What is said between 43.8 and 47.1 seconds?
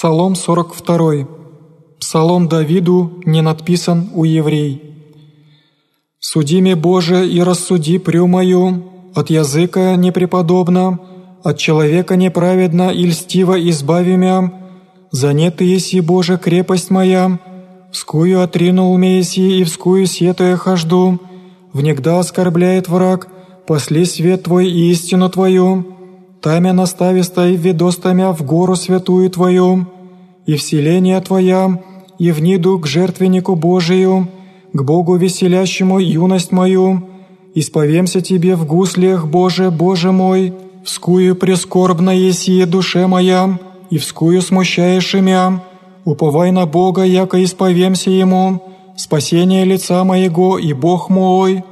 и вскую смущаешь имя, уповай на Бога,